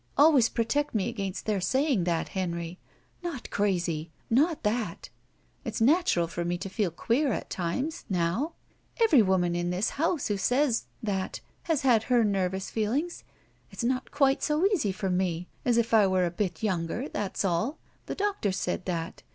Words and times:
Always 0.17 0.49
protect 0.49 0.95
me 0.95 1.09
against 1.09 1.45
their 1.45 1.59
sajring 1.59 2.05
that, 2.05 2.29
Henry. 2.29 2.79
Not 3.21 3.51
crazy— 3.51 4.09
202 4.29 4.33
GUILTY 4.33 4.43
not 4.43 4.63
that! 4.95 5.09
It's 5.63 5.79
natural 5.79 6.25
for 6.25 6.43
me 6.43 6.57
to 6.57 6.69
fed 6.69 6.95
queer 6.95 7.31
at 7.31 7.51
times— 7.51 8.05
^now. 8.11 8.53
Every 8.99 9.21
woman 9.21 9.55
in 9.55 9.69
this 9.69 9.91
house 10.01 10.25
who 10.27 10.37
says— 10.37 10.85
that— 11.03 11.13
about 11.19 11.33
me 11.35 11.61
has 11.65 11.81
had 11.83 12.03
her 12.05 12.23
nervous 12.23 12.71
feelings. 12.71 13.23
It's 13.69 13.83
not 13.83 14.09
quite 14.09 14.41
so 14.41 14.65
easy 14.65 14.91
for 14.91 15.11
me, 15.11 15.49
as 15.63 15.77
if 15.77 15.93
I 15.93 16.07
were 16.07 16.25
a 16.25 16.31
bit 16.31 16.63
younger. 16.63 17.07
That's 17.07 17.45
all. 17.45 17.77
The 18.07 18.15
doctor 18.15 18.51
said 18.51 18.85
that. 18.85 19.21